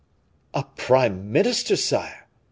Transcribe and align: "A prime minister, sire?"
"A 0.55 0.63
prime 0.63 1.31
minister, 1.31 1.75
sire?" 1.75 2.25